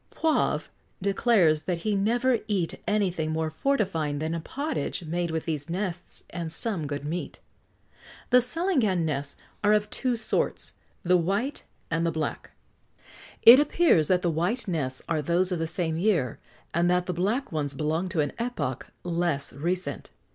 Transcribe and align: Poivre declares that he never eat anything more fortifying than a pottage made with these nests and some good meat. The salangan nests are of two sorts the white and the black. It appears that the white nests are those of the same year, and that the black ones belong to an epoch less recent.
Poivre 0.09 0.67
declares 0.99 1.61
that 1.61 1.81
he 1.85 1.95
never 1.95 2.39
eat 2.47 2.73
anything 2.87 3.29
more 3.31 3.51
fortifying 3.51 4.17
than 4.17 4.33
a 4.33 4.39
pottage 4.39 5.03
made 5.05 5.29
with 5.29 5.45
these 5.45 5.69
nests 5.69 6.23
and 6.31 6.51
some 6.51 6.87
good 6.87 7.05
meat. 7.05 7.39
The 8.31 8.39
salangan 8.41 9.05
nests 9.05 9.35
are 9.63 9.73
of 9.73 9.91
two 9.91 10.15
sorts 10.15 10.73
the 11.03 11.17
white 11.17 11.65
and 11.91 12.03
the 12.03 12.11
black. 12.11 12.49
It 13.43 13.59
appears 13.59 14.07
that 14.07 14.23
the 14.23 14.31
white 14.31 14.67
nests 14.67 15.03
are 15.07 15.21
those 15.21 15.51
of 15.51 15.59
the 15.59 15.67
same 15.67 15.97
year, 15.97 16.39
and 16.73 16.89
that 16.89 17.05
the 17.05 17.13
black 17.13 17.51
ones 17.51 17.75
belong 17.75 18.09
to 18.09 18.21
an 18.21 18.33
epoch 18.39 18.87
less 19.03 19.53
recent. 19.53 20.09